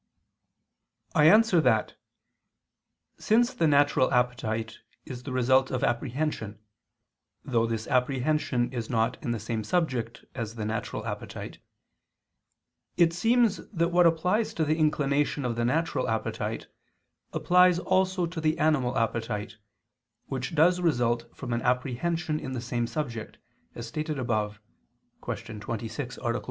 I 1.13 1.25
answer 1.27 1.61
that, 1.61 1.95
Since 3.19 3.53
the 3.53 3.67
natural 3.67 4.11
appetite 4.11 4.79
is 5.05 5.21
the 5.21 5.31
result 5.31 5.69
of 5.69 5.83
apprehension 5.83 6.57
(though 7.45 7.67
this 7.67 7.85
apprehension 7.85 8.73
is 8.73 8.89
not 8.89 9.21
in 9.23 9.29
the 9.29 9.39
same 9.39 9.63
subject 9.63 10.25
as 10.33 10.55
the 10.55 10.65
natural 10.65 11.05
appetite), 11.05 11.59
it 12.97 13.13
seems 13.13 13.57
that 13.69 13.89
what 13.91 14.07
applies 14.07 14.55
to 14.55 14.65
the 14.65 14.75
inclination 14.75 15.45
of 15.45 15.55
the 15.55 15.65
natural 15.65 16.09
appetite, 16.09 16.65
applies 17.31 17.77
also 17.77 18.25
to 18.25 18.41
the 18.41 18.57
animal 18.57 18.97
appetite, 18.97 19.57
which 20.25 20.55
does 20.55 20.81
result 20.81 21.29
from 21.37 21.53
an 21.53 21.61
apprehension 21.61 22.39
in 22.39 22.53
the 22.53 22.59
same 22.59 22.87
subject, 22.87 23.37
as 23.75 23.85
stated 23.89 24.17
above 24.17 24.59
(Q. 25.23 25.59
26, 25.59 26.17
A. 26.17 26.23
1). 26.23 26.35